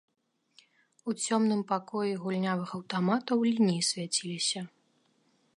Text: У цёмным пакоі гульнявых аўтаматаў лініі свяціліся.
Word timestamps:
У 1.11 1.13
цёмным 1.25 1.61
пакоі 1.73 2.17
гульнявых 2.25 2.69
аўтаматаў 2.81 3.37
лініі 3.51 3.87
свяціліся. 3.93 4.69